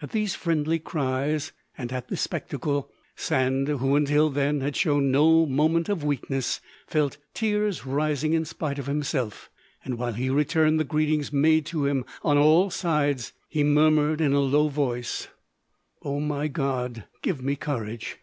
At 0.00 0.12
these 0.12 0.36
friendly 0.36 0.78
cries 0.78 1.50
and 1.76 1.92
at 1.92 2.06
this 2.06 2.20
spectacle, 2.20 2.92
Sand, 3.16 3.66
who 3.66 3.96
until 3.96 4.30
then 4.30 4.60
had 4.60 4.76
shown 4.76 5.10
no 5.10 5.46
moment 5.46 5.88
of 5.88 6.04
weakness, 6.04 6.60
felt 6.86 7.16
tears 7.34 7.84
rising 7.84 8.34
in 8.34 8.44
spite 8.44 8.78
of 8.78 8.86
himself, 8.86 9.50
and 9.84 9.98
while 9.98 10.12
he 10.12 10.30
returned 10.30 10.78
the 10.78 10.84
greetings 10.84 11.32
made 11.32 11.66
to 11.66 11.86
him 11.86 12.04
on 12.22 12.38
all 12.38 12.70
sides, 12.70 13.32
he 13.48 13.64
murmured 13.64 14.20
in 14.20 14.32
a 14.32 14.38
low 14.38 14.68
voice, 14.68 15.26
"O 16.02 16.20
my 16.20 16.46
God, 16.46 17.06
give 17.20 17.42
me 17.42 17.56
courage!" 17.56 18.18